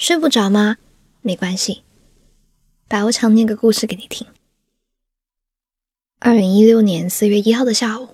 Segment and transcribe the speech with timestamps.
[0.00, 0.78] 睡不着吗？
[1.20, 1.82] 没关系，
[2.88, 4.26] 白无常念个故事给你听。
[6.18, 8.08] 二零一六年四月一号的下午，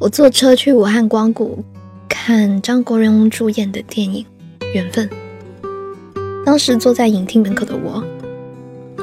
[0.00, 1.64] 我坐车去武汉光谷
[2.08, 4.26] 看张国荣主演的电影
[4.74, 5.08] 《缘分》。
[6.44, 8.04] 当时坐在影厅门口的我，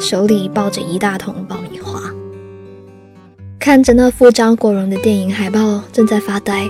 [0.02, 2.14] 手里抱着一大桶爆米花，
[3.58, 6.68] 看着那副张国荣的电影海报，正在发呆。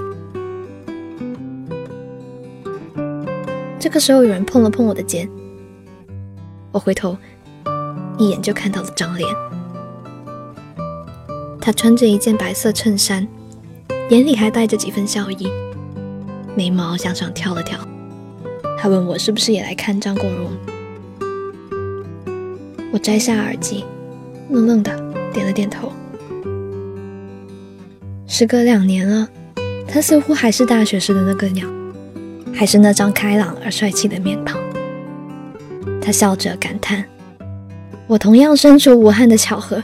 [3.79, 5.29] 这个时候，有人碰了碰我的肩，
[6.71, 7.15] 我回头，
[8.17, 9.29] 一眼就看到了张脸。
[11.61, 13.27] 他穿着一件白色衬衫，
[14.09, 15.47] 眼里还带着几分笑意，
[16.55, 17.79] 眉毛向上挑了挑。
[18.79, 20.51] 他问我是不是也来看张国荣。
[22.91, 23.85] 我摘下耳机，
[24.49, 24.91] 愣愣的
[25.31, 25.91] 点了点头。
[28.25, 29.27] 时隔两年了，
[29.87, 31.67] 他似乎还是大学时的那个鸟。
[32.57, 34.59] 还是那张开朗而帅气的面庞。
[36.01, 37.05] 他笑着感叹
[38.07, 39.83] ：“我同样身处武汉的巧合，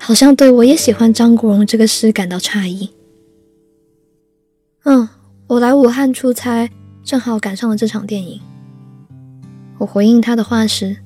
[0.00, 2.90] 好像对我也喜欢张国荣这个诗感到诧异。”
[4.82, 5.08] 嗯，
[5.46, 6.68] 我来武汉出差，
[7.04, 8.40] 正好赶上了这场电影。
[9.78, 10.96] 我回应他的话时，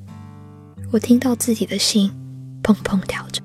[0.93, 2.11] 我听到自己的心
[2.63, 3.43] 砰砰跳着，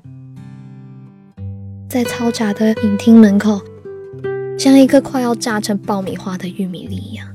[1.86, 3.60] 在嘈杂的影厅门口。
[4.60, 7.26] 像一个快要炸成爆米花的玉米粒一样，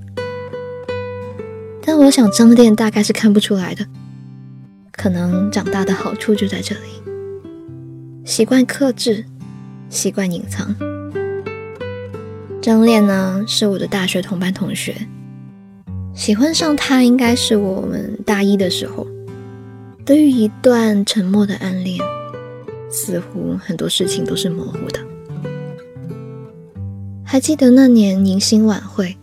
[1.82, 3.84] 但我想张恋大概是看不出来的，
[4.92, 6.82] 可能长大的好处就在这里，
[8.24, 9.26] 习惯克制，
[9.90, 10.76] 习惯隐藏。
[12.62, 14.96] 张恋呢，是我的大学同班同学，
[16.14, 19.08] 喜欢上他应该是我们大一的时候。
[20.06, 22.00] 对于一段沉默的暗恋，
[22.92, 25.00] 似乎很多事情都是模糊的。
[27.36, 29.18] 还记得那年迎新晚会，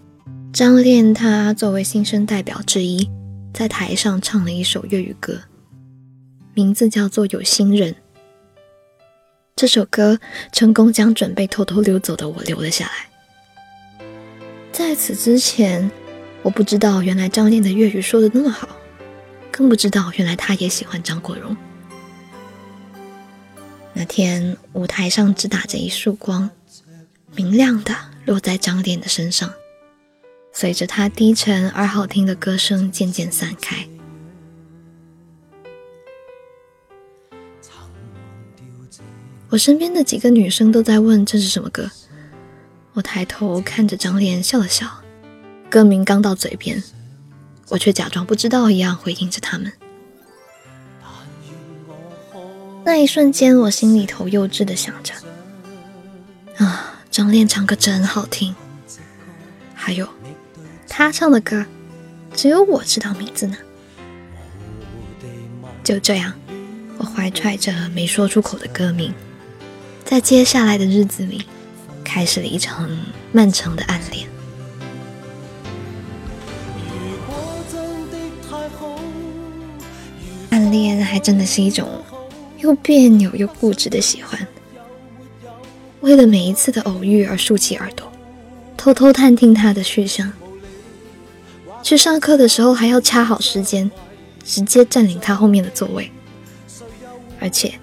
[0.53, 3.09] 张恋他作为新生代表之一，
[3.55, 5.41] 在台上唱了一首粤语歌，
[6.53, 7.91] 名字叫做《有心人》。
[9.57, 10.21] 这首歌
[10.53, 14.05] 成功将准备偷偷溜走的我留了下来。
[14.73, 15.91] 在此之前，
[16.43, 18.69] 我不知道原来张恋的粤语说的那么好，
[19.51, 21.57] 更不知道原来他也喜欢张国荣。
[23.95, 26.51] 那天舞台上只打着一束光。
[27.35, 27.95] 明亮的
[28.27, 29.53] 落在张脸的身上，
[30.53, 33.87] 随着他低沉而好听的歌声渐渐散开。
[39.49, 41.91] 我身边的几个女生都在问这是什么歌，
[42.95, 44.87] 我抬头看着张脸笑了笑，
[45.69, 46.83] 歌名刚到嘴边，
[47.69, 49.71] 我却假装不知道一样回应着他们。
[52.85, 55.13] 那一瞬间，我心里头幼稚的想着，
[57.13, 58.55] 张恋唱歌真好听，
[59.75, 60.09] 还有
[60.89, 61.67] 他唱的歌，
[62.35, 63.57] 只有我知道名字呢。
[65.85, 66.33] 就这样，
[66.97, 69.13] 我怀揣着没说出口的歌名，
[70.07, 71.45] 在接下来的日子里，
[72.03, 72.89] 开始了一场
[73.31, 74.27] 漫长的暗恋。
[80.49, 82.03] 暗恋还真的是一种
[82.57, 84.49] 又别扭又固执的喜欢。
[86.03, 88.11] 为了每一次的偶遇而竖起耳朵，
[88.77, 90.33] 偷偷探听他的去向。
[91.83, 93.91] 去上课的时候还要掐好时间，
[94.45, 96.11] 直接占领他后面的座位，
[97.41, 97.75] 而且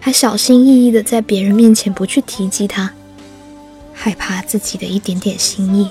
[0.00, 2.92] 还小心翼翼的在别人面前不去提及他，
[3.92, 5.90] 害怕自己的一点点心意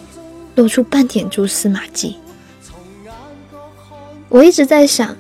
[0.56, 2.18] 露出半点蛛丝马迹。
[4.30, 5.16] 我一直在想，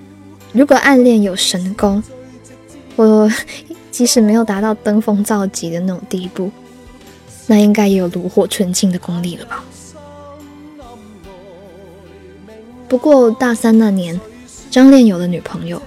[0.53, 2.01] 如果暗恋有神功，
[2.95, 3.29] 我。
[3.93, 6.51] 即使没有达到登峰造极的那种地步，
[7.45, 9.63] 那应该也有炉火纯青的功力了吧？
[12.89, 14.19] 不过大三那年，
[14.71, 15.79] 张恋有了女朋友，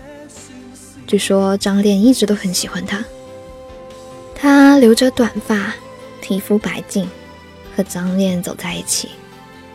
[1.04, 3.04] 据说张恋一直都很喜欢她。
[4.36, 5.74] 她留着短发，
[6.20, 7.10] 皮肤白净，
[7.76, 9.08] 和张恋走在一起，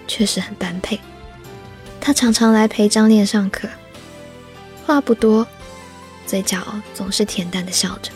[0.08, 0.98] 确实很般配。
[2.00, 3.68] 他常常来陪张恋上课，
[4.86, 5.46] 话不多，
[6.26, 6.58] 嘴角
[6.94, 8.10] 总是恬淡的笑着。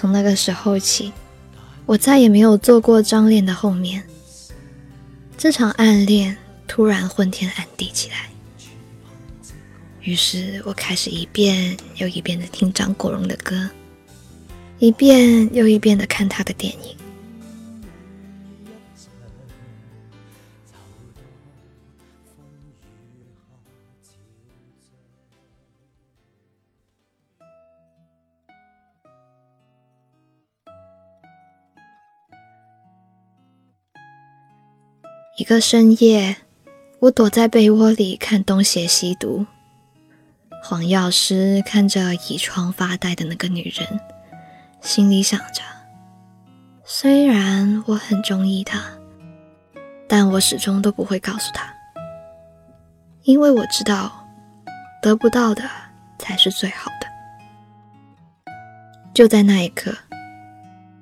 [0.00, 1.12] 从那个时候起，
[1.84, 4.02] 我再也没有坐过张恋的后面。
[5.36, 6.34] 这场暗恋
[6.66, 8.30] 突然昏天暗地起来，
[10.00, 13.68] 于是我开始一遍又一遍的听张国荣的歌，
[14.78, 16.96] 一遍又一遍的看他的电影。
[35.40, 36.36] 一个深夜，
[36.98, 39.40] 我躲在被窝里看《东邪西毒》，
[40.62, 43.98] 黄药师看着倚窗发呆的那个女人，
[44.82, 45.62] 心里想着：
[46.84, 48.82] 虽然我很中意她，
[50.06, 51.72] 但我始终都不会告诉她，
[53.22, 54.12] 因为我知道，
[55.00, 55.62] 得不到的
[56.18, 58.52] 才是最好的。
[59.14, 59.96] 就在那一刻，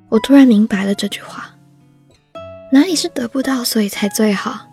[0.08, 1.52] 我突然明白了这句话。
[2.70, 4.67] 哪里是得不到，所以才最好？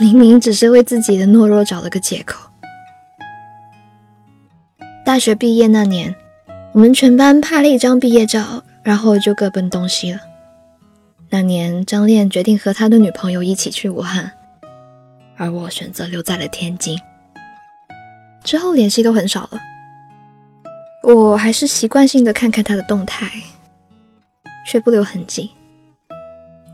[0.00, 2.50] 明明只是为自己的懦弱找了个借口。
[5.04, 6.14] 大学毕业那年，
[6.72, 10.20] 我们全班拍了一张毕业照，然后就各奔东西了。
[11.30, 14.30] 那年，张恋决定和他的女朋友一起去武汉，
[15.36, 16.98] 而我选择留在了天津。
[18.44, 19.60] 之后联系都很少了，
[21.02, 23.28] 我还是习惯性的看看他的动态，
[24.66, 25.50] 却不留痕迹。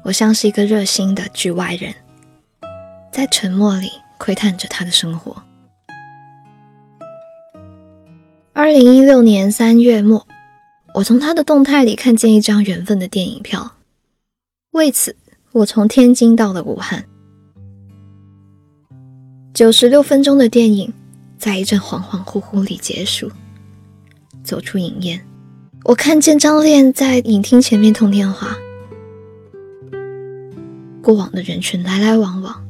[0.03, 1.95] 我像是一个热心的局外人，
[3.13, 5.43] 在沉默里窥探着他的生活。
[8.53, 10.27] 二零一六年三月末，
[10.95, 13.73] 我从他的动态里看见一张缘分的电影票，
[14.73, 15.17] 为此
[15.53, 17.05] 我从天津到了武汉。
[19.53, 20.93] 九十六分钟的电影，
[21.39, 23.31] 在一阵恍恍惚惚里结束。
[24.43, 25.21] 走出影院，
[25.85, 28.57] 我看见张恋在影厅前面通电话。
[31.11, 32.65] 过往的人群来来往往，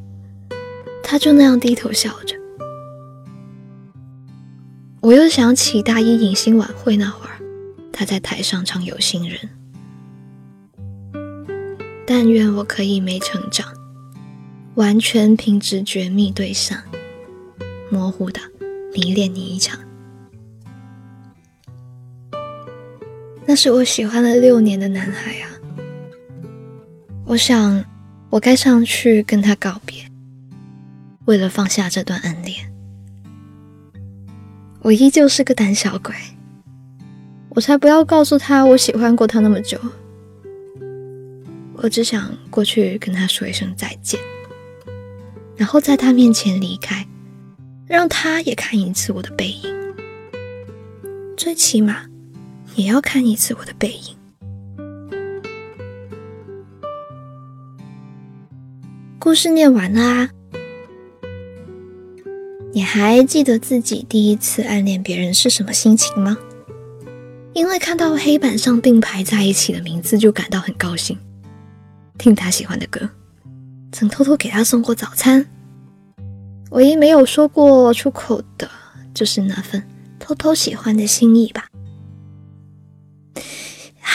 [1.03, 2.35] 他就那样低头笑着。
[5.03, 7.37] 我又想起大一迎新晚会那会儿，
[7.93, 9.39] 他在台上唱《有心人》。
[12.07, 13.67] 但愿我可以没成长，
[14.77, 16.83] 完全凭直觉觅对象，
[17.91, 18.41] 模糊的
[18.95, 19.79] 迷恋你一场。
[23.45, 25.51] 那是我喜欢了六年的男孩啊，
[27.27, 27.85] 我想。
[28.31, 30.05] 我该上去跟他告别，
[31.25, 32.73] 为了放下这段暗恋，
[34.83, 36.15] 我依旧是个胆小鬼，
[37.49, 39.77] 我才不要告诉他我喜欢过他那么久，
[41.75, 44.21] 我只想过去跟他说一声再见，
[45.57, 47.05] 然后在他面前离开，
[47.85, 49.95] 让他也看一次我的背影，
[51.37, 52.07] 最起码
[52.77, 54.20] 也要看一次我的背影。
[59.21, 60.31] 故事念完了啊！
[62.73, 66.39] 你还记得自己第一次暗恋别人是什么心情吗？
[67.53, 71.19] 因为看到黑板上并排在一起的名字就感到很高兴，
[72.17, 73.11] 听他喜欢的歌，
[73.93, 75.47] 曾偷偷给他送过早餐。
[76.71, 78.71] 唯一没有说过出口的，
[79.13, 79.87] 就是那份
[80.19, 81.67] 偷偷喜欢的心意吧。
[84.01, 84.09] 啊，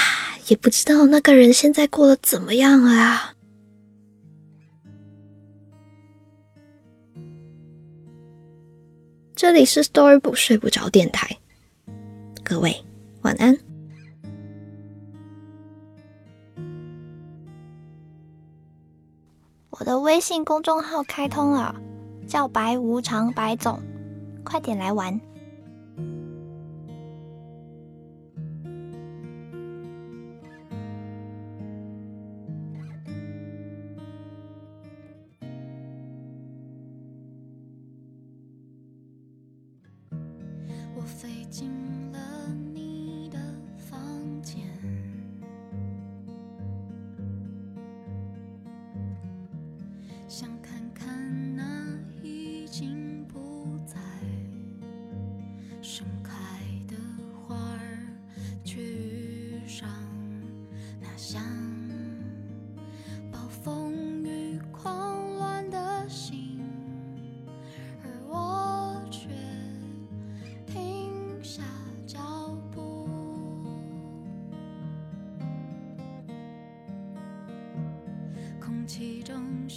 [0.47, 3.34] 也不知道那个人现在过得怎么样啊！
[9.35, 11.37] 这里是 Storybook 睡不着电台，
[12.41, 12.73] 各位
[13.21, 13.57] 晚安。
[19.71, 21.75] 我的微信公众号开通了，
[22.25, 23.77] 叫白无常白总，
[24.45, 25.19] 快点来玩。
[41.57, 41.71] 进
[42.11, 42.19] 了
[42.73, 43.39] 你的
[43.77, 43.97] 房
[44.41, 44.67] 间，
[50.27, 51.63] 想看看那
[52.21, 53.95] 已经不再
[55.81, 56.33] 盛开
[56.89, 56.97] 的
[57.47, 58.05] 花儿，
[58.65, 59.89] 却遇上
[60.99, 61.41] 那像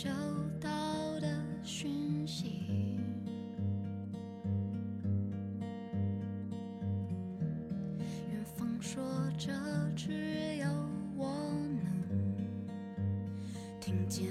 [0.00, 0.08] 收
[0.60, 1.26] 到的
[1.64, 3.00] 讯息，
[8.30, 9.02] 远方说
[9.36, 9.52] 着
[9.96, 10.68] 只有
[11.16, 11.26] 我
[11.82, 11.82] 能
[13.80, 14.28] 听见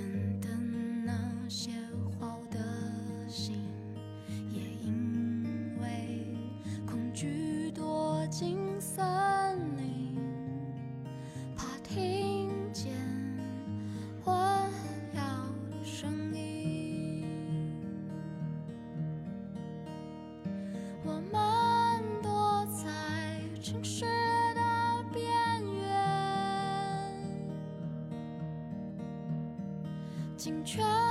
[30.68, 31.07] 全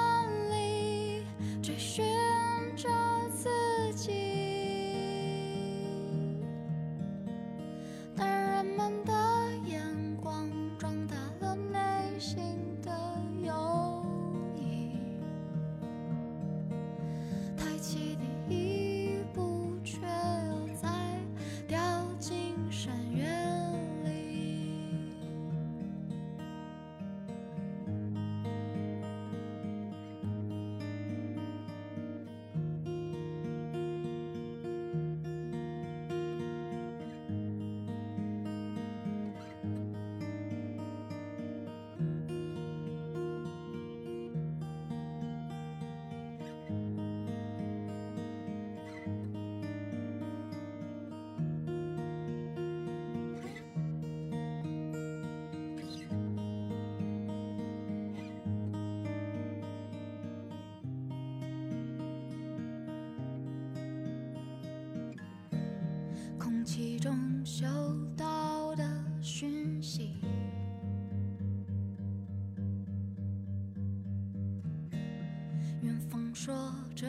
[76.36, 77.06] 说这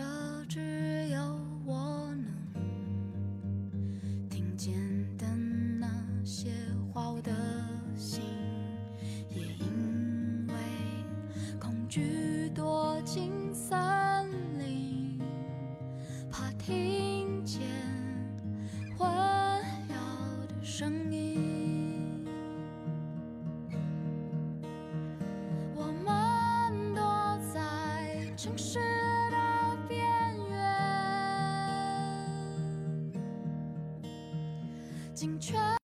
[0.48, 0.87] 只